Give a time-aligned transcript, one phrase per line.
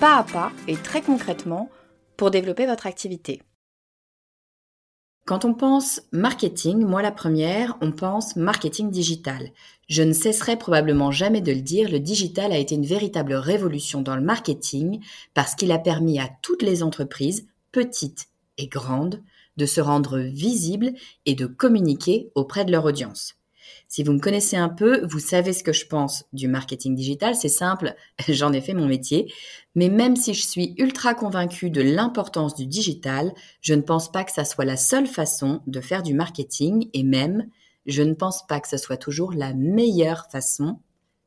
[0.00, 1.70] pas à pas et très concrètement
[2.16, 3.42] pour développer votre activité.
[5.26, 9.50] Quand on pense marketing, moi la première, on pense marketing digital.
[9.88, 14.00] Je ne cesserai probablement jamais de le dire, le digital a été une véritable révolution
[14.00, 19.22] dans le marketing parce qu'il a permis à toutes les entreprises, petites et grandes,
[19.56, 20.92] de se rendre visibles
[21.26, 23.37] et de communiquer auprès de leur audience.
[23.88, 27.34] Si vous me connaissez un peu, vous savez ce que je pense du marketing digital.
[27.34, 27.94] C'est simple,
[28.28, 29.32] j'en ai fait mon métier.
[29.74, 34.24] Mais même si je suis ultra convaincue de l'importance du digital, je ne pense pas
[34.24, 37.48] que ça soit la seule façon de faire du marketing et même,
[37.86, 40.80] je ne pense pas que ce soit toujours la meilleure façon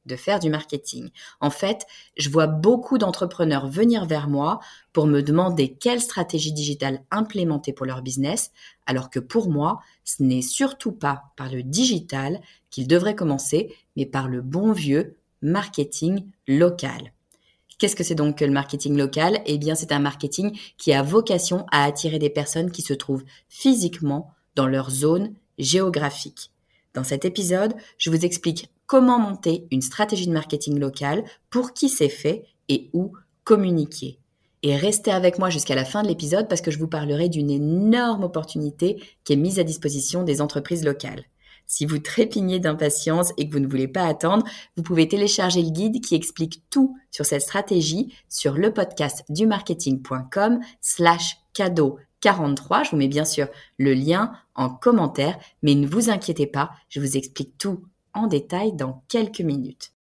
[0.06, 1.10] de faire du marketing.
[1.40, 1.86] En fait,
[2.18, 4.60] je vois beaucoup d'entrepreneurs venir vers moi
[4.94, 8.52] pour me demander quelle stratégie digitale implémenter pour leur business,
[8.86, 14.06] alors que pour moi, ce n'est surtout pas par le digital qu'ils devraient commencer, mais
[14.06, 17.14] par le bon vieux marketing local.
[17.78, 19.42] Qu'est-ce que c'est donc que le marketing local?
[19.48, 23.24] Eh bien, c'est un marketing qui a vocation à attirer des personnes qui se trouvent
[23.50, 26.52] physiquement dans leur zone géographique.
[26.94, 31.88] Dans cet épisode, je vous explique comment monter une stratégie de marketing local, pour qui
[31.88, 33.14] c'est fait et où
[33.46, 34.20] communiquer.
[34.64, 37.50] Et restez avec moi jusqu'à la fin de l'épisode parce que je vous parlerai d'une
[37.50, 41.24] énorme opportunité qui est mise à disposition des entreprises locales.
[41.68, 45.70] Si vous trépignez d'impatience et que vous ne voulez pas attendre, vous pouvez télécharger le
[45.70, 52.84] guide qui explique tout sur cette stratégie sur le podcast du marketing.com slash cadeau 43.
[52.84, 53.48] Je vous mets bien sûr
[53.78, 58.74] le lien en commentaire, mais ne vous inquiétez pas, je vous explique tout en détail
[58.74, 59.94] dans quelques minutes.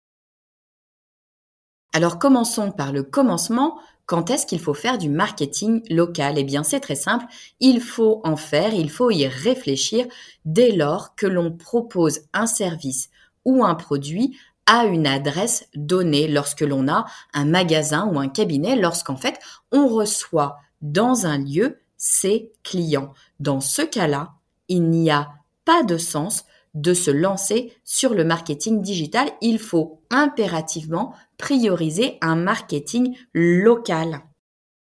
[1.94, 3.77] Alors commençons par le commencement.
[4.05, 6.38] Quand est-ce qu'il faut faire du marketing local?
[6.38, 7.25] Eh bien c'est très simple,
[7.59, 10.05] il faut en faire, il faut y réfléchir
[10.45, 13.09] dès lors que l'on propose un service
[13.45, 18.75] ou un produit à une adresse donnée lorsque l'on a un magasin ou un cabinet,
[18.75, 19.39] lorsqu'en fait
[19.72, 23.13] on reçoit dans un lieu ses clients.
[23.39, 24.33] Dans ce cas-là,
[24.67, 25.29] il n'y a
[25.66, 29.30] pas de sens de se lancer sur le marketing digital.
[29.42, 34.22] Il faut impérativement prioriser un marketing local.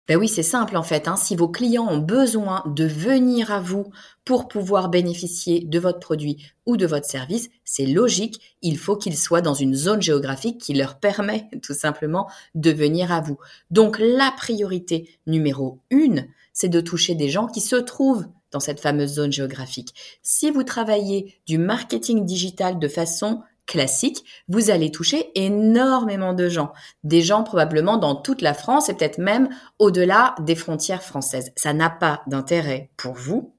[0.08, 1.06] Ben oui, c'est simple en fait.
[1.06, 1.16] Hein.
[1.16, 3.84] Si vos clients ont besoin de venir à vous
[4.24, 8.56] pour pouvoir bénéficier de votre produit ou de votre service, c'est logique.
[8.62, 13.12] Il faut qu'ils soient dans une zone géographique qui leur permet tout simplement de venir
[13.12, 13.36] à vous.
[13.70, 18.80] Donc la priorité numéro une, c'est de toucher des gens qui se trouvent dans cette
[18.80, 19.94] fameuse zone géographique.
[20.22, 26.72] Si vous travaillez du marketing digital de façon classique, vous allez toucher énormément de gens.
[27.04, 31.52] Des gens probablement dans toute la France et peut-être même au-delà des frontières françaises.
[31.54, 33.52] Ça n'a pas d'intérêt pour vous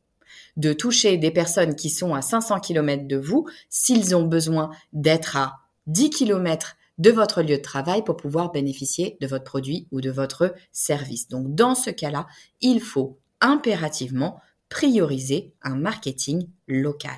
[0.58, 5.38] de toucher des personnes qui sont à 500 km de vous s'ils ont besoin d'être
[5.38, 10.02] à 10 km de votre lieu de travail pour pouvoir bénéficier de votre produit ou
[10.02, 11.30] de votre service.
[11.30, 12.28] Donc dans ce cas-là,
[12.60, 17.18] il faut impérativement prioriser un marketing local.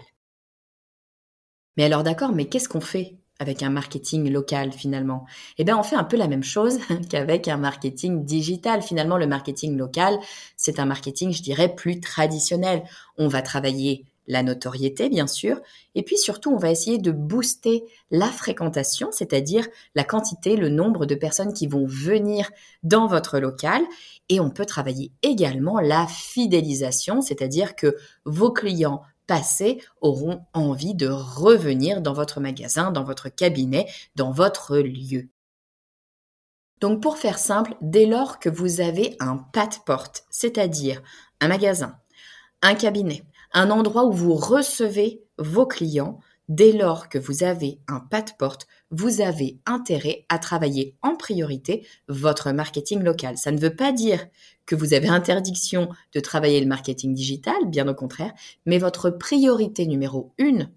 [1.77, 5.25] Mais alors d'accord, mais qu'est-ce qu'on fait avec un marketing local finalement?
[5.57, 8.81] Eh bien, on fait un peu la même chose qu'avec un marketing digital.
[8.81, 10.19] Finalement, le marketing local,
[10.57, 12.83] c'est un marketing, je dirais, plus traditionnel.
[13.17, 15.59] On va travailler la notoriété, bien sûr,
[15.93, 21.05] et puis surtout, on va essayer de booster la fréquentation, c'est-à-dire la quantité, le nombre
[21.05, 22.49] de personnes qui vont venir
[22.81, 23.83] dans votre local,
[24.29, 31.07] et on peut travailler également la fidélisation, c'est-à-dire que vos clients passer auront envie de
[31.07, 33.85] revenir dans votre magasin, dans votre cabinet,
[34.15, 35.27] dans votre lieu.
[36.79, 41.01] Donc pour faire simple, dès lors que vous avez un pas de porte, c'est-à-dire
[41.41, 41.97] un magasin,
[42.61, 46.19] un cabinet, un endroit où vous recevez vos clients,
[46.49, 51.15] dès lors que vous avez un pas de porte, vous avez intérêt à travailler en
[51.15, 53.37] priorité votre marketing local.
[53.37, 54.27] Ça ne veut pas dire
[54.65, 58.33] que vous avez interdiction de travailler le marketing digital, bien au contraire,
[58.65, 60.69] mais votre priorité numéro une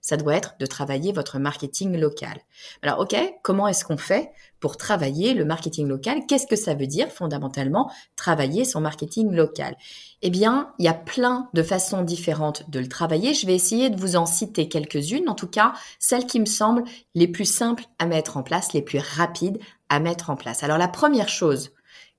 [0.00, 2.38] ça doit être de travailler votre marketing local.
[2.82, 6.20] Alors, OK, comment est-ce qu'on fait pour travailler le marketing local?
[6.26, 9.76] Qu'est-ce que ça veut dire fondamentalement travailler son marketing local?
[10.22, 13.34] Eh bien, il y a plein de façons différentes de le travailler.
[13.34, 16.84] Je vais essayer de vous en citer quelques-unes, en tout cas celles qui me semblent
[17.14, 19.58] les plus simples à mettre en place, les plus rapides
[19.88, 20.62] à mettre en place.
[20.62, 21.70] Alors, la première chose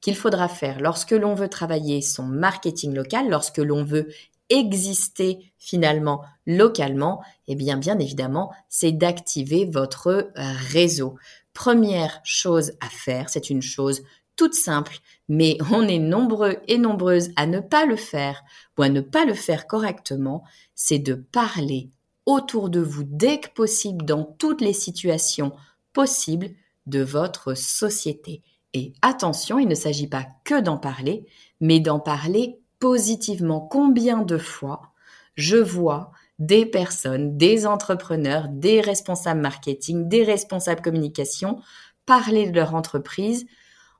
[0.01, 4.09] qu'il faudra faire lorsque l'on veut travailler son marketing local, lorsque l'on veut
[4.51, 10.31] exister finalement localement, eh bien bien évidemment, c'est d'activer votre euh,
[10.71, 11.15] réseau.
[11.53, 14.03] Première chose à faire, c'est une chose
[14.35, 14.97] toute simple,
[15.29, 18.41] mais on est nombreux et nombreuses à ne pas le faire
[18.77, 20.43] ou à ne pas le faire correctement,
[20.73, 21.91] c'est de parler
[22.25, 25.53] autour de vous dès que possible dans toutes les situations
[25.93, 26.49] possibles
[26.85, 28.41] de votre société.
[28.73, 31.25] Et attention, il ne s'agit pas que d'en parler,
[31.59, 34.91] mais d'en parler positivement combien de fois
[35.35, 41.61] je vois des personnes, des entrepreneurs, des responsables marketing, des responsables communication
[42.05, 43.45] parler de leur entreprise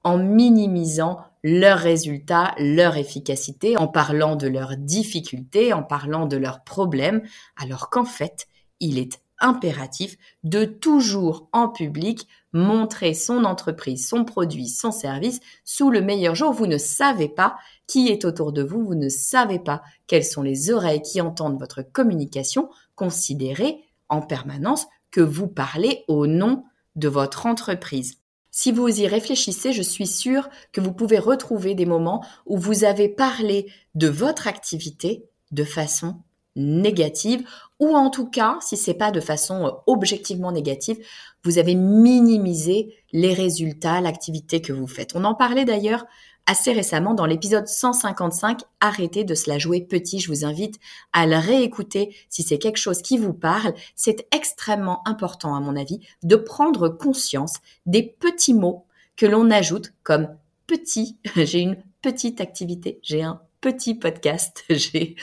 [0.04, 6.64] en minimisant leurs résultats, leur efficacité, en parlant de leurs difficultés, en parlant de leurs
[6.64, 7.22] problèmes,
[7.56, 8.48] alors qu'en fait,
[8.80, 15.90] il est impératif de toujours en public montrer son entreprise, son produit, son service sous
[15.90, 16.54] le meilleur jour.
[16.54, 17.58] Vous ne savez pas
[17.88, 21.60] qui est autour de vous, vous ne savez pas quelles sont les oreilles qui entendent
[21.60, 22.70] votre communication.
[22.96, 26.64] Considérez en permanence que vous parlez au nom
[26.96, 28.18] de votre entreprise.
[28.54, 32.84] Si vous y réfléchissez, je suis sûre que vous pouvez retrouver des moments où vous
[32.84, 36.18] avez parlé de votre activité de façon
[36.56, 37.48] négative
[37.80, 40.98] ou en tout cas, si c'est pas de façon euh, objectivement négative,
[41.44, 45.16] vous avez minimisé les résultats, l'activité que vous faites.
[45.16, 46.06] On en parlait d'ailleurs
[46.46, 50.20] assez récemment dans l'épisode 155, arrêtez de se la jouer petit.
[50.20, 50.80] Je vous invite
[51.14, 53.74] à le réécouter si c'est quelque chose qui vous parle.
[53.96, 57.56] C'est extrêmement important, à mon avis, de prendre conscience
[57.86, 60.30] des petits mots que l'on ajoute comme
[60.68, 61.18] petit.
[61.36, 65.16] J'ai une petite activité, j'ai un petit podcast, j'ai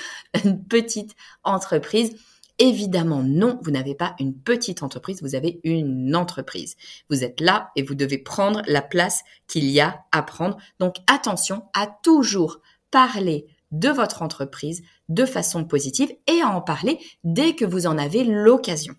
[0.44, 1.14] une petite
[1.44, 2.16] entreprise.
[2.60, 6.76] Évidemment, non, vous n'avez pas une petite entreprise, vous avez une entreprise.
[7.08, 10.56] Vous êtes là et vous devez prendre la place qu'il y a à prendre.
[10.80, 16.98] Donc attention à toujours parler de votre entreprise de façon positive et à en parler
[17.22, 18.94] dès que vous en avez l'occasion.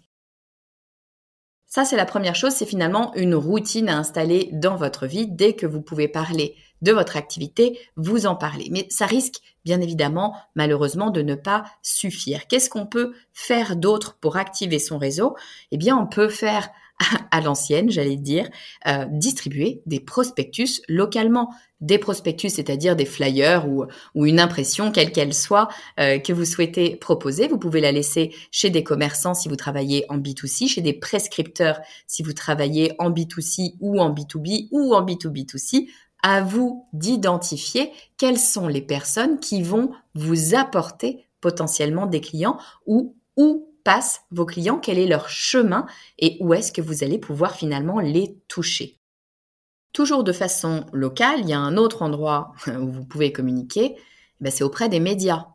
[1.65, 5.27] Ça, c'est la première chose, c'est finalement une routine à installer dans votre vie.
[5.27, 8.70] Dès que vous pouvez parler de votre activité, vous en parlez.
[8.72, 12.48] Mais ça risque, bien évidemment, malheureusement, de ne pas suffire.
[12.48, 15.36] Qu'est-ce qu'on peut faire d'autre pour activer son réseau?
[15.72, 16.70] Eh bien, on peut faire
[17.31, 18.50] à l'ancienne, j'allais dire,
[18.88, 21.50] euh, distribuer des prospectus localement.
[21.81, 23.86] Des prospectus, c'est-à-dire des flyers ou,
[24.26, 27.48] une impression, quelle qu'elle soit, euh, que vous souhaitez proposer.
[27.48, 31.80] Vous pouvez la laisser chez des commerçants si vous travaillez en B2C, chez des prescripteurs
[32.06, 35.88] si vous travaillez en B2C ou en B2B ou en B2B2C.
[36.21, 43.16] À vous d'identifier quelles sont les personnes qui vont vous apporter potentiellement des clients ou
[43.38, 45.85] où passent vos clients, quel est leur chemin
[46.18, 48.99] et où est-ce que vous allez pouvoir finalement les toucher.
[49.94, 54.04] Toujours de façon locale, il y a un autre endroit où vous pouvez communiquer, eh
[54.42, 55.47] ben, c'est auprès des médias.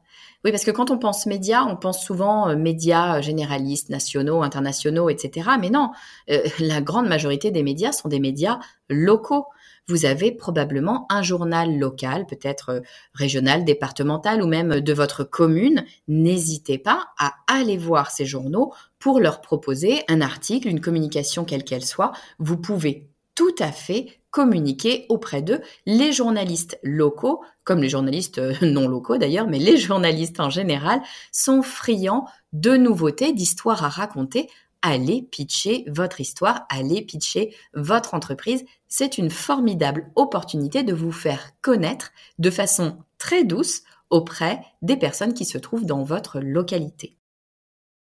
[0.44, 5.08] Oui, parce que quand on pense médias, on pense souvent euh, médias généralistes, nationaux, internationaux,
[5.08, 5.50] etc.
[5.58, 5.90] Mais non,
[6.30, 8.58] euh, la grande majorité des médias sont des médias
[8.90, 9.46] locaux
[9.88, 12.80] vous avez probablement un journal local, peut-être euh,
[13.12, 15.84] régional, départemental ou même de votre commune.
[16.08, 21.64] N'hésitez pas à aller voir ces journaux pour leur proposer un article, une communication quelle
[21.64, 22.12] qu'elle soit.
[22.38, 25.60] Vous pouvez tout à fait communiquer auprès d'eux.
[25.86, 31.00] Les journalistes locaux, comme les journalistes euh, non locaux d'ailleurs, mais les journalistes en général,
[31.30, 34.48] sont friands de nouveautés, d'histoires à raconter
[34.84, 38.64] allez pitcher votre histoire, allez pitcher votre entreprise.
[38.86, 45.32] C'est une formidable opportunité de vous faire connaître de façon très douce auprès des personnes
[45.32, 47.16] qui se trouvent dans votre localité.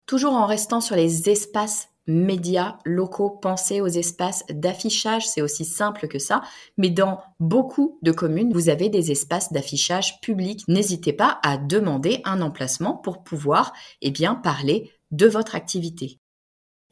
[0.06, 6.10] Toujours en restant sur les espaces médias locaux, pensez aux espaces d'affichage, c'est aussi simple
[6.10, 6.42] que ça,
[6.78, 10.64] mais dans beaucoup de communes, vous avez des espaces d'affichage publics.
[10.68, 16.20] N'hésitez pas à demander un emplacement pour pouvoir eh bien parler de votre activité.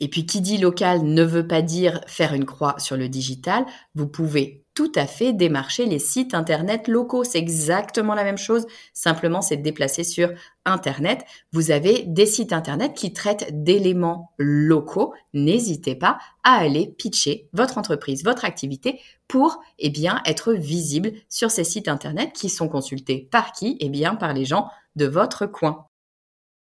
[0.03, 3.65] Et puis qui dit local ne veut pas dire faire une croix sur le digital,
[3.95, 7.23] vous pouvez tout à fait démarcher les sites internet locaux.
[7.23, 10.29] C'est exactement la même chose, simplement c'est déplacé sur
[10.65, 11.23] internet.
[11.53, 15.13] Vous avez des sites internet qui traitent d'éléments locaux.
[15.33, 21.49] N'hésitez pas à aller pitcher votre entreprise, votre activité pour eh bien être visible sur
[21.49, 23.77] ces sites internet qui sont consultés par qui?
[23.79, 24.67] Eh bien par les gens
[24.97, 25.87] de votre coin.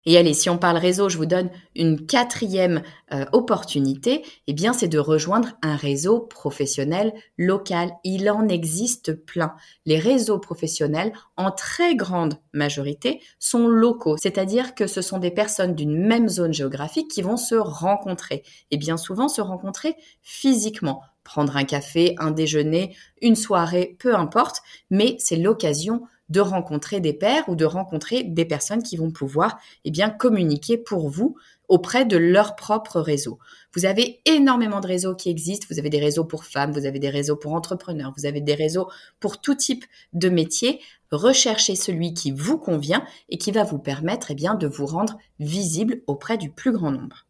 [0.06, 2.82] Et allez, si on parle réseau, je vous donne une quatrième
[3.14, 7.92] euh, opportunité, eh bien c'est de rejoindre un réseau professionnel local.
[8.04, 9.54] Il en existe plein.
[9.86, 15.76] Les réseaux professionnels, en très grande majorité, sont locaux, c'est-à-dire que ce sont des personnes
[15.76, 18.42] d'une même zone géographique qui vont se rencontrer,
[18.72, 21.02] et bien souvent se rencontrer physiquement.
[21.24, 27.12] Prendre un café, un déjeuner, une soirée, peu importe, mais c'est l'occasion de rencontrer des
[27.14, 31.36] pairs ou de rencontrer des personnes qui vont pouvoir eh bien communiquer pour vous
[31.68, 33.38] auprès de leur propre réseau.
[33.74, 35.68] Vous avez énormément de réseaux qui existent.
[35.70, 38.56] Vous avez des réseaux pour femmes, vous avez des réseaux pour entrepreneurs, vous avez des
[38.56, 39.84] réseaux pour tout type
[40.14, 40.80] de métier.
[41.12, 45.18] Recherchez celui qui vous convient et qui va vous permettre eh bien, de vous rendre
[45.40, 47.26] visible auprès du plus grand nombre.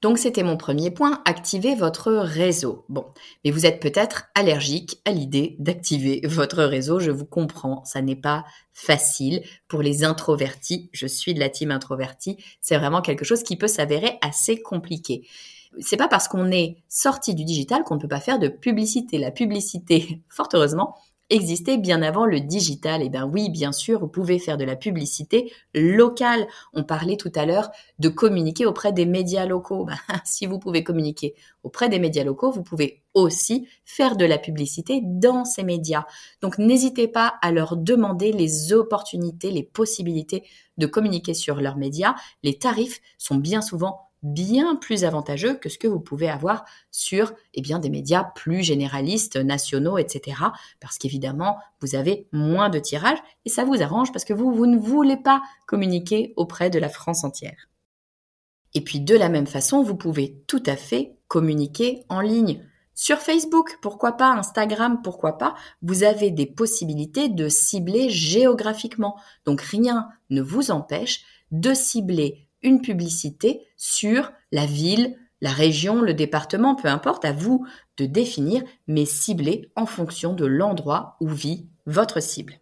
[0.00, 2.84] Donc c'était mon premier point, activer votre réseau.
[2.88, 3.04] Bon,
[3.44, 8.16] mais vous êtes peut-être allergique à l'idée d'activer votre réseau, je vous comprends, ça n'est
[8.16, 10.88] pas facile pour les introvertis.
[10.92, 15.26] Je suis de la team introvertie, c'est vraiment quelque chose qui peut s'avérer assez compliqué.
[15.80, 19.18] C'est pas parce qu'on est sorti du digital qu'on ne peut pas faire de publicité.
[19.18, 20.94] La publicité, fort heureusement,
[21.30, 23.02] existait bien avant le digital.
[23.02, 26.46] Eh bien oui, bien sûr, vous pouvez faire de la publicité locale.
[26.72, 29.84] On parlait tout à l'heure de communiquer auprès des médias locaux.
[29.84, 34.38] Ben, si vous pouvez communiquer auprès des médias locaux, vous pouvez aussi faire de la
[34.38, 36.04] publicité dans ces médias.
[36.40, 40.44] Donc n'hésitez pas à leur demander les opportunités, les possibilités
[40.76, 42.14] de communiquer sur leurs médias.
[42.42, 47.32] Les tarifs sont bien souvent bien plus avantageux que ce que vous pouvez avoir sur
[47.54, 50.42] eh bien, des médias plus généralistes, nationaux, etc.
[50.80, 54.66] Parce qu'évidemment, vous avez moins de tirages et ça vous arrange parce que vous, vous
[54.66, 57.68] ne voulez pas communiquer auprès de la France entière.
[58.74, 62.64] Et puis de la même façon, vous pouvez tout à fait communiquer en ligne.
[62.94, 69.16] Sur Facebook, pourquoi pas, Instagram, pourquoi pas, vous avez des possibilités de cibler géographiquement.
[69.44, 71.20] Donc rien ne vous empêche
[71.52, 77.66] de cibler une publicité sur la ville, la région, le département, peu importe, à vous
[77.96, 82.60] de définir, mais ciblée en fonction de l'endroit où vit votre cible.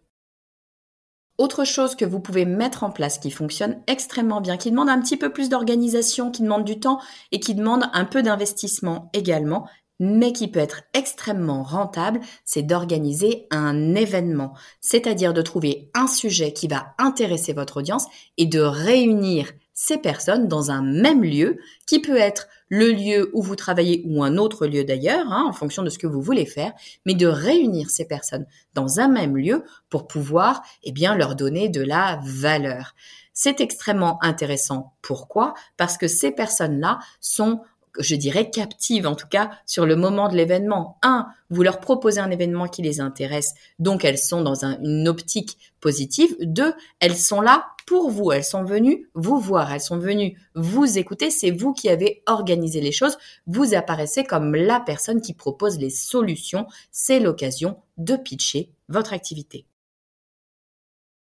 [1.37, 4.99] Autre chose que vous pouvez mettre en place qui fonctionne extrêmement bien, qui demande un
[4.99, 6.99] petit peu plus d'organisation, qui demande du temps
[7.31, 9.67] et qui demande un peu d'investissement également,
[9.99, 16.53] mais qui peut être extrêmement rentable, c'est d'organiser un événement, c'est-à-dire de trouver un sujet
[16.53, 22.01] qui va intéresser votre audience et de réunir ces personnes dans un même lieu, qui
[22.01, 25.83] peut être le lieu où vous travaillez ou un autre lieu d'ailleurs, hein, en fonction
[25.83, 26.73] de ce que vous voulez faire,
[27.05, 31.69] mais de réunir ces personnes dans un même lieu pour pouvoir, eh bien, leur donner
[31.69, 32.95] de la valeur.
[33.33, 34.93] C'est extrêmement intéressant.
[35.03, 35.53] Pourquoi?
[35.77, 37.61] Parce que ces personnes-là sont
[37.99, 40.97] je dirais, captives, en tout cas sur le moment de l'événement.
[41.01, 45.57] Un, vous leur proposez un événement qui les intéresse, donc elles sont dans une optique
[45.79, 46.35] positive.
[46.41, 50.97] Deux, elles sont là pour vous, elles sont venues vous voir, elles sont venues vous
[50.97, 55.79] écouter, c'est vous qui avez organisé les choses, vous apparaissez comme la personne qui propose
[55.79, 59.65] les solutions, c'est l'occasion de pitcher votre activité.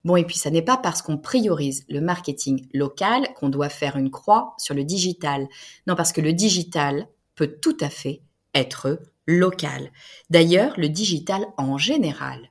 [0.05, 3.97] Bon, et puis ça n'est pas parce qu'on priorise le marketing local qu'on doit faire
[3.97, 5.47] une croix sur le digital.
[5.87, 8.21] Non, parce que le digital peut tout à fait
[8.55, 9.91] être local.
[10.29, 12.49] D'ailleurs, le digital en général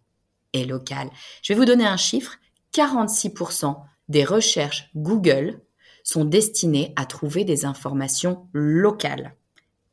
[0.52, 1.10] est local.
[1.42, 2.36] Je vais vous donner un chiffre.
[2.74, 3.76] 46%
[4.08, 5.60] des recherches Google
[6.04, 9.34] sont destinées à trouver des informations locales.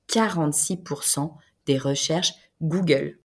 [0.09, 1.33] 46%
[1.65, 3.19] des recherches Google.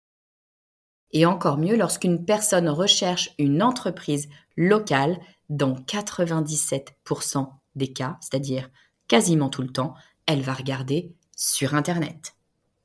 [1.13, 8.71] Et encore mieux lorsqu'une personne recherche une entreprise locale, dans 97% des cas, c'est-à-dire
[9.09, 9.95] quasiment tout le temps,
[10.27, 12.35] elle va regarder sur Internet.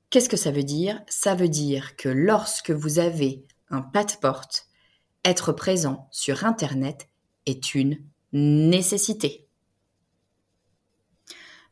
[0.10, 1.02] Qu'est-ce que ça veut dire?
[1.08, 4.68] Ça veut dire que lorsque vous avez un pas de porte,
[5.24, 7.10] être présent sur Internet
[7.46, 8.00] est une
[8.32, 9.45] nécessité.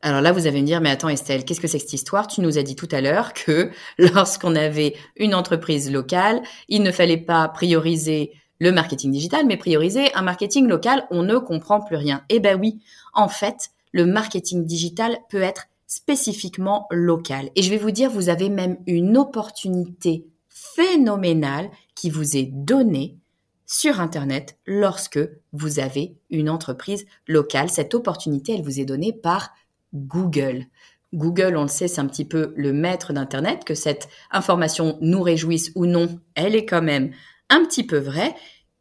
[0.04, 2.26] Alors là, vous allez me dire, mais attends Estelle, qu'est-ce que c'est que cette histoire?
[2.26, 6.92] Tu nous as dit tout à l'heure que lorsqu'on avait une entreprise locale, il ne
[6.92, 11.96] fallait pas prioriser le marketing digital, mais prioriser un marketing local, on ne comprend plus
[11.96, 12.22] rien.
[12.28, 12.82] Eh ben oui,
[13.14, 17.48] en fait, le marketing digital peut être spécifiquement local.
[17.56, 23.16] Et je vais vous dire, vous avez même une opportunité phénoménale qui vous est donnée
[23.64, 25.20] sur Internet lorsque
[25.54, 27.70] vous avez une entreprise locale.
[27.70, 29.54] Cette opportunité, elle vous est donnée par
[29.94, 30.66] Google.
[31.14, 35.22] Google, on le sait, c'est un petit peu le maître d'Internet, que cette information nous
[35.22, 37.12] réjouisse ou non, elle est quand même
[37.50, 38.34] un petit peu vraie.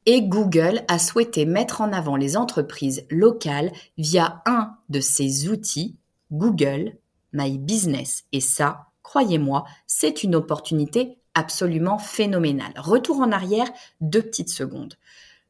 [0.05, 5.95] Et Google a souhaité mettre en avant les entreprises locales via un de ses outils,
[6.31, 6.97] Google
[7.31, 8.25] My Business.
[8.31, 12.73] Et ça, croyez-moi, c'est une opportunité absolument phénoménale.
[12.77, 14.95] Retour en arrière, deux petites secondes.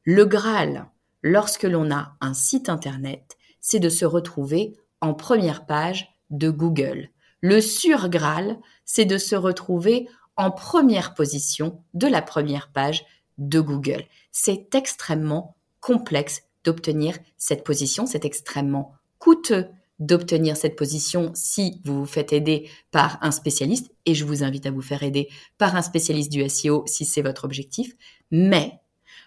[0.03, 0.85] Le Graal,
[1.21, 7.09] lorsque l'on a un site Internet, c'est de se retrouver en première page de Google.
[7.41, 10.07] Le sur Graal, c'est de se retrouver
[10.37, 13.05] en première position de la première page
[13.37, 14.05] de Google.
[14.31, 19.67] C'est extrêmement complexe d'obtenir cette position, c'est extrêmement coûteux
[19.99, 24.65] d'obtenir cette position si vous vous faites aider par un spécialiste, et je vous invite
[24.65, 27.93] à vous faire aider par un spécialiste du SEO si c'est votre objectif,
[28.31, 28.79] mais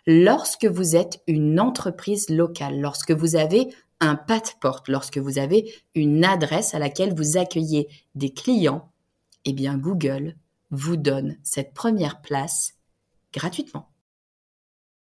[0.06, 3.68] lorsque vous êtes une entreprise locale, lorsque vous avez
[4.00, 8.90] un pas de porte, lorsque vous avez une adresse à laquelle vous accueillez des clients,
[9.44, 10.36] eh bien Google
[10.70, 12.74] vous donne cette première place
[13.32, 13.88] gratuitement.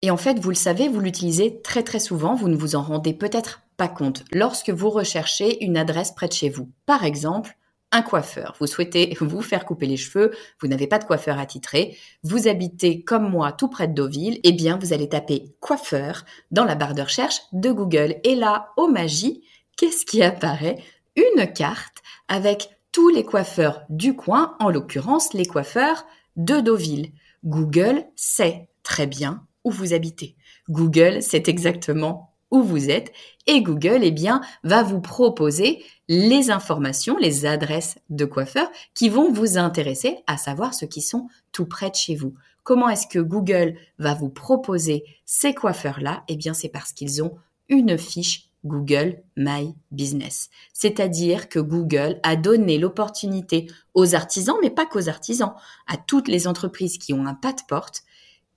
[0.03, 2.83] Et en fait, vous le savez, vous l'utilisez très très souvent, vous ne vous en
[2.83, 6.71] rendez peut-être pas compte lorsque vous recherchez une adresse près de chez vous.
[6.87, 7.58] Par exemple,
[7.93, 8.55] un coiffeur.
[8.59, 13.03] Vous souhaitez vous faire couper les cheveux, vous n'avez pas de coiffeur attitré, vous habitez
[13.03, 16.95] comme moi tout près de Deauville, eh bien vous allez taper coiffeur dans la barre
[16.95, 18.17] de recherche de Google.
[18.25, 19.43] Et là, au magie,
[19.77, 20.83] qu'est-ce qui apparaît?
[21.17, 26.05] Une carte avec tous les coiffeurs du coin, en l'occurrence les coiffeurs
[26.37, 27.13] de Deauville.
[27.45, 30.37] Google sait très bien où vous habitez.
[30.69, 33.13] Google sait exactement où vous êtes
[33.47, 39.33] et Google eh bien va vous proposer les informations, les adresses de coiffeurs qui vont
[39.33, 42.35] vous intéresser à savoir ceux qui sont tout près de chez vous.
[42.63, 46.25] Comment est-ce que Google va vous proposer ces coiffeurs-là?
[46.29, 47.37] Eh bien c'est parce qu'ils ont
[47.69, 50.51] une fiche Google My Business.
[50.73, 55.55] C'est-à-dire que Google a donné l'opportunité aux artisans, mais pas qu'aux artisans,
[55.87, 58.03] à toutes les entreprises qui ont un pas de porte,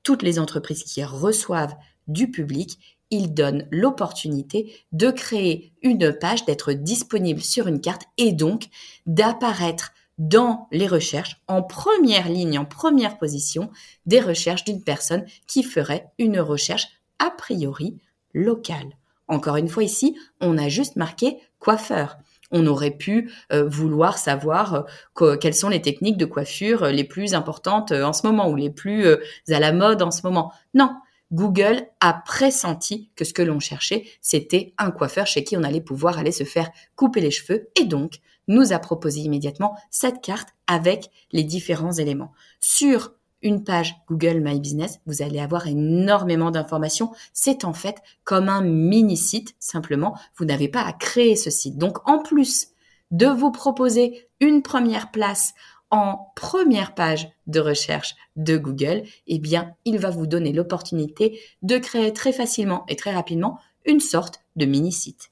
[0.03, 1.75] toutes les entreprises qui reçoivent
[2.07, 2.79] du public,
[3.11, 8.67] il donne l'opportunité de créer une page, d'être disponible sur une carte et donc
[9.05, 13.71] d'apparaître dans les recherches en première ligne, en première position
[14.05, 16.87] des recherches d'une personne qui ferait une recherche
[17.19, 17.97] a priori
[18.33, 18.97] locale.
[19.27, 22.17] Encore une fois ici, on a juste marqué coiffeur.
[22.51, 24.85] On aurait pu euh, vouloir savoir
[25.21, 28.55] euh, quelles sont les techniques de coiffure les plus importantes euh, en ce moment ou
[28.55, 30.51] les plus à la mode en ce moment.
[30.73, 30.91] Non,
[31.31, 35.81] Google a pressenti que ce que l'on cherchait, c'était un coiffeur chez qui on allait
[35.81, 40.49] pouvoir aller se faire couper les cheveux et donc nous a proposé immédiatement cette carte
[40.67, 42.33] avec les différents éléments.
[42.59, 47.11] Sur une page Google My Business, vous allez avoir énormément d'informations.
[47.33, 51.77] C'est en fait comme un mini site, simplement, vous n'avez pas à créer ce site.
[51.77, 52.67] Donc en plus
[53.09, 55.53] de vous proposer une première place
[55.91, 61.77] en première page de recherche de Google, eh bien, il va vous donner l'opportunité de
[61.77, 65.31] créer très facilement et très rapidement une sorte de mini-site.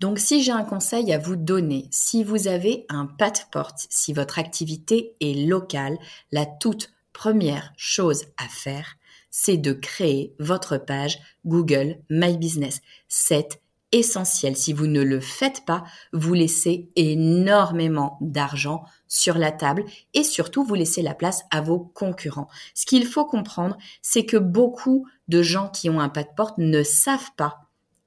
[0.00, 3.86] Donc, si j'ai un conseil à vous donner, si vous avez un pas de porte,
[3.90, 5.98] si votre activité est locale,
[6.30, 8.96] la toute première chose à faire,
[9.30, 12.80] c'est de créer votre page Google My Business.
[13.94, 14.56] Essentiel.
[14.56, 20.64] Si vous ne le faites pas, vous laissez énormément d'argent sur la table et surtout
[20.64, 22.48] vous laissez la place à vos concurrents.
[22.74, 26.58] Ce qu'il faut comprendre, c'est que beaucoup de gens qui ont un pas de porte
[26.58, 27.60] ne savent pas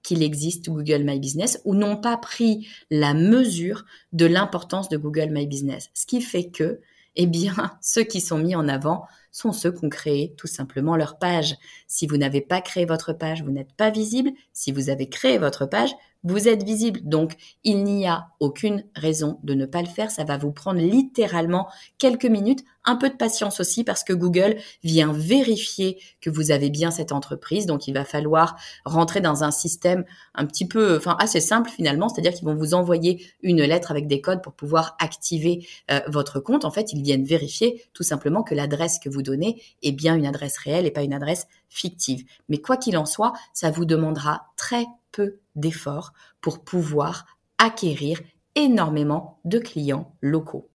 [0.04, 5.30] qu'il existe Google My Business ou n'ont pas pris la mesure de l'importance de Google
[5.32, 5.90] My Business.
[5.94, 6.82] Ce qui fait que,
[7.16, 7.30] eh
[7.82, 9.06] ceux qui sont mis en avant
[9.38, 11.56] sont ceux qui ont créé tout simplement leur page.
[11.86, 14.32] Si vous n'avez pas créé votre page, vous n'êtes pas visible.
[14.52, 15.92] Si vous avez créé votre page,
[16.24, 17.00] vous êtes visible.
[17.04, 20.12] Donc, il n'y a aucune raison de ne pas le faire.
[20.12, 21.68] Ça va vous prendre littéralement
[22.00, 26.70] quelques minutes, un peu de patience aussi parce que Google vient vérifier que vous avez
[26.70, 27.66] bien cette entreprise.
[27.66, 32.10] Donc, il va falloir rentrer dans un système un petit peu, enfin, assez simple finalement.
[32.10, 36.40] C'est-à-dire qu'ils vont vous envoyer une lettre avec des codes pour pouvoir activer euh, votre
[36.40, 36.66] compte.
[36.66, 40.26] En fait, ils viennent vérifier tout simplement que l'adresse que vous donnez est bien une
[40.26, 42.26] adresse réelle et pas une adresse fictive.
[42.50, 47.26] Mais quoi qu'il en soit, ça vous demandera très peu d'efforts pour pouvoir
[47.60, 48.20] acquérir
[48.56, 50.70] énormément de clients locaux.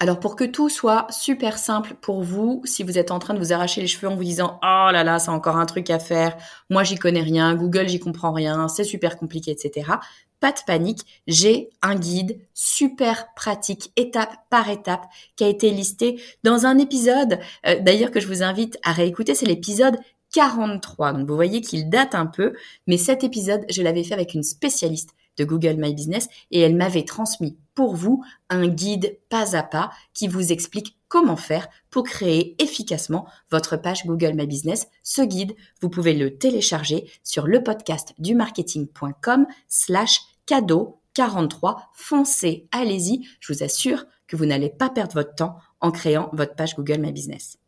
[0.00, 3.38] Alors pour que tout soit super simple pour vous, si vous êtes en train de
[3.38, 5.98] vous arracher les cheveux en vous disant "Oh là là, c'est encore un truc à
[6.00, 6.36] faire,
[6.68, 10.00] moi j'y connais rien, Google j'y comprends rien, c'est super compliqué, etc."
[10.40, 16.20] Pas de panique, j'ai un guide super pratique, étape par étape, qui a été listé
[16.42, 19.96] dans un épisode, euh, d'ailleurs que je vous invite à réécouter, c'est l'épisode
[20.32, 21.12] 43.
[21.12, 22.54] Donc vous voyez qu'il date un peu,
[22.86, 26.76] mais cet épisode, je l'avais fait avec une spécialiste de Google My Business et elle
[26.76, 32.04] m'avait transmis pour vous un guide pas à pas qui vous explique comment faire pour
[32.04, 34.88] créer efficacement votre page Google My Business.
[35.02, 41.90] Ce guide, vous pouvez le télécharger sur le podcast du marketing.com slash cadeau 43.
[41.92, 43.26] Foncez, allez-y.
[43.40, 46.98] Je vous assure que vous n'allez pas perdre votre temps en créant votre page Google
[46.98, 47.58] My Business.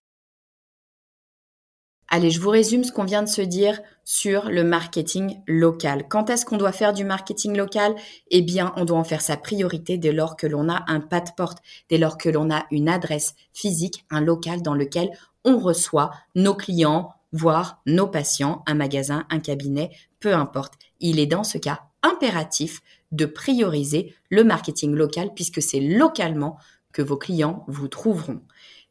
[2.09, 6.07] Allez, je vous résume ce qu'on vient de se dire sur le marketing local.
[6.09, 7.97] Quand est-ce qu'on doit faire du marketing local?
[8.31, 11.21] Eh bien, on doit en faire sa priorité dès lors que l'on a un pas
[11.21, 15.11] de porte, dès lors que l'on a une adresse physique, un local dans lequel
[15.45, 19.91] on reçoit nos clients, voire nos patients, un magasin, un cabinet,
[20.21, 20.75] peu importe.
[21.01, 26.57] Il est dans ce cas impératif de prioriser le marketing local puisque c'est localement
[26.93, 28.41] que vos clients vous trouveront.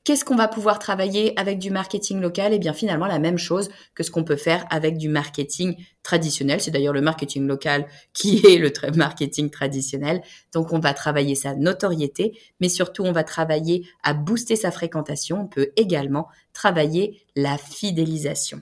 [0.05, 2.53] Qu'est-ce qu'on va pouvoir travailler avec du marketing local?
[2.53, 6.61] Eh bien finalement la même chose que ce qu'on peut faire avec du marketing traditionnel.
[6.61, 10.21] C'est d'ailleurs le marketing local qui est le marketing traditionnel.
[10.53, 15.41] Donc on va travailler sa notoriété, mais surtout on va travailler à booster sa fréquentation.
[15.41, 18.61] On peut également travailler la fidélisation.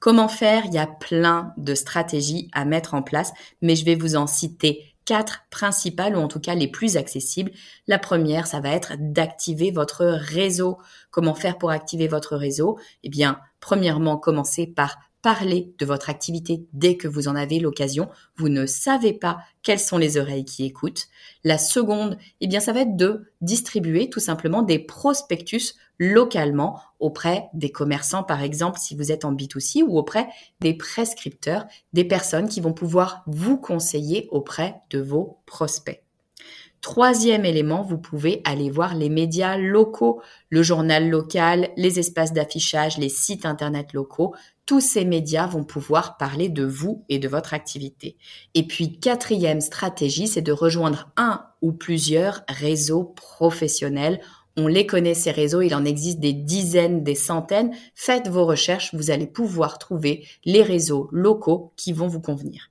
[0.00, 0.64] Comment faire?
[0.66, 4.26] Il y a plein de stratégies à mettre en place, mais je vais vous en
[4.26, 7.50] citer quatre principales, ou en tout cas les plus accessibles.
[7.88, 10.78] La première, ça va être d'activer votre réseau.
[11.10, 12.78] Comment faire pour activer votre réseau?
[13.02, 18.08] Eh bien, premièrement, commencez par parler de votre activité dès que vous en avez l'occasion.
[18.36, 21.08] Vous ne savez pas quelles sont les oreilles qui écoutent.
[21.44, 27.48] La seconde, eh bien, ça va être de distribuer tout simplement des prospectus localement auprès
[27.52, 30.28] des commerçants, par exemple, si vous êtes en B2C ou auprès
[30.60, 36.02] des prescripteurs, des personnes qui vont pouvoir vous conseiller auprès de vos prospects.
[36.80, 42.96] Troisième élément, vous pouvez aller voir les médias locaux, le journal local, les espaces d'affichage,
[42.96, 44.34] les sites internet locaux.
[44.64, 48.16] Tous ces médias vont pouvoir parler de vous et de votre activité.
[48.54, 54.20] Et puis, quatrième stratégie, c'est de rejoindre un ou plusieurs réseaux professionnels
[54.56, 57.74] on les connaît, ces réseaux, il en existe des dizaines, des centaines.
[57.94, 62.70] Faites vos recherches, vous allez pouvoir trouver les réseaux locaux qui vont vous convenir.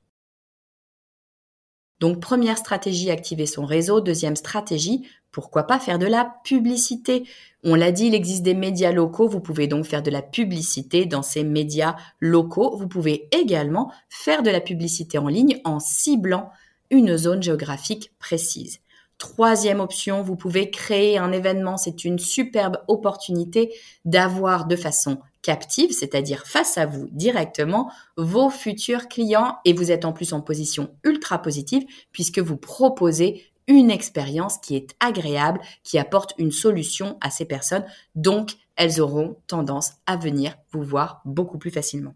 [2.00, 4.00] Donc première stratégie, activer son réseau.
[4.00, 7.24] Deuxième stratégie, pourquoi pas faire de la publicité
[7.64, 9.28] On l'a dit, il existe des médias locaux.
[9.28, 12.78] Vous pouvez donc faire de la publicité dans ces médias locaux.
[12.78, 16.50] Vous pouvez également faire de la publicité en ligne en ciblant
[16.90, 18.80] une zone géographique précise.
[19.18, 21.76] Troisième option, vous pouvez créer un événement.
[21.76, 23.74] C'est une superbe opportunité
[24.06, 30.06] d'avoir de façon captive, c'est-à-dire face à vous directement, vos futurs clients et vous êtes
[30.06, 36.00] en plus en position ultra positive puisque vous proposez une expérience qui est agréable, qui
[36.00, 37.86] apporte une solution à ces personnes.
[38.16, 42.16] Donc, elles auront tendance à venir vous voir beaucoup plus facilement.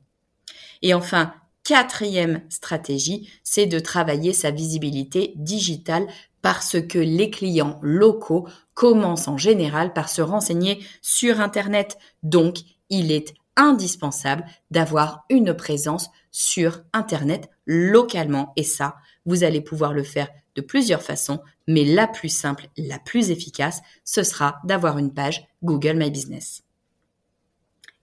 [0.82, 1.34] Et enfin,
[1.64, 6.08] quatrième stratégie, c'est de travailler sa visibilité digitale
[6.42, 11.98] parce que les clients locaux commencent en général par se renseigner sur Internet.
[12.24, 12.58] Donc,
[12.94, 18.54] il est indispensable d'avoir une présence sur Internet localement.
[18.56, 23.00] Et ça, vous allez pouvoir le faire de plusieurs façons, mais la plus simple, la
[23.00, 26.64] plus efficace, ce sera d'avoir une page Google My Business.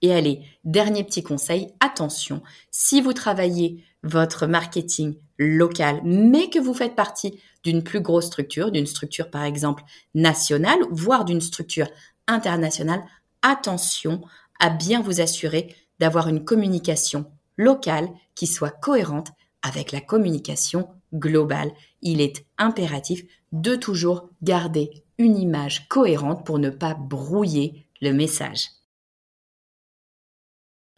[0.01, 6.73] Et allez, dernier petit conseil, attention, si vous travaillez votre marketing local, mais que vous
[6.73, 9.83] faites partie d'une plus grosse structure, d'une structure par exemple
[10.15, 11.87] nationale, voire d'une structure
[12.27, 13.03] internationale,
[13.41, 14.21] attention
[14.61, 17.25] à bien vous assurer d'avoir une communication
[17.57, 21.71] locale qui soit cohérente avec la communication globale.
[22.01, 28.69] Il est impératif de toujours garder une image cohérente pour ne pas brouiller le message.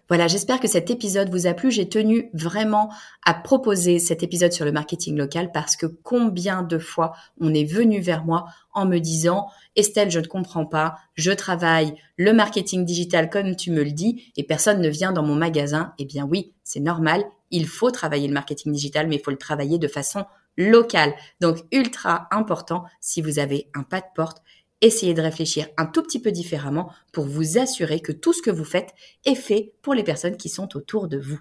[0.10, 1.72] Voilà, j'espère que cet épisode vous a plu.
[1.72, 2.92] J'ai tenu vraiment
[3.26, 7.64] à proposer cet épisode sur le marketing local parce que combien de fois on est
[7.64, 12.84] venu vers moi en me disant Estelle, je ne comprends pas, je travaille le marketing
[12.84, 15.94] digital comme tu me le dis et personne ne vient dans mon magasin.
[15.98, 19.38] Eh bien oui, c'est normal, il faut travailler le marketing digital, mais il faut le
[19.38, 20.26] travailler de façon
[20.58, 21.14] locale.
[21.40, 24.40] Donc ultra important si vous avez un pas de porte
[24.84, 28.52] essayez de réfléchir un tout petit peu différemment pour vous assurer que tout ce que
[28.52, 28.94] vous faites
[29.26, 31.40] est fait pour les personnes qui sont autour de vous.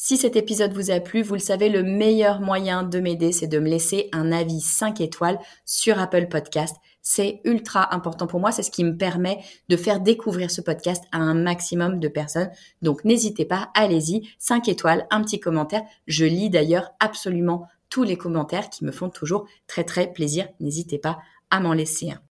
[0.00, 3.48] Si cet épisode vous a plu, vous le savez, le meilleur moyen de m'aider, c'est
[3.48, 6.76] de me laisser un avis 5 étoiles sur Apple Podcast.
[7.02, 11.02] C'est ultra important pour moi, c'est ce qui me permet de faire découvrir ce podcast
[11.10, 12.50] à un maximum de personnes.
[12.80, 15.82] Donc n'hésitez pas, allez-y, 5 étoiles, un petit commentaire.
[16.06, 20.48] Je lis d'ailleurs absolument tous les commentaires qui me font toujours très très plaisir.
[20.60, 21.18] N'hésitez pas
[21.50, 22.22] à m'en laisser un.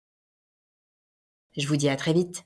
[1.56, 2.46] Je vous dis à très vite.